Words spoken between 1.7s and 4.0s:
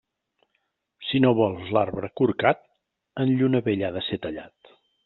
l'arbre corcat, en lluna vella ha